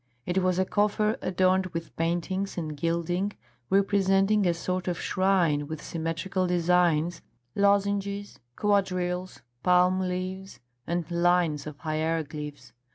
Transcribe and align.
It 0.25 0.39
was 0.39 0.57
a 0.57 0.65
coffer 0.65 1.15
adorned 1.21 1.67
with 1.67 1.95
paintings 1.95 2.57
and 2.57 2.75
gilding, 2.75 3.33
representing 3.69 4.47
a 4.47 4.53
sort 4.55 4.87
of 4.87 4.99
shrine 4.99 5.67
with 5.67 5.79
symmetrical 5.79 6.47
designs, 6.47 7.21
lozenges, 7.53 8.39
quadrilles, 8.57 9.41
palm 9.61 9.99
leaves, 9.99 10.59
and 10.87 11.05
lines 11.11 11.67
of 11.67 11.77
hieroglyphs. 11.81 12.73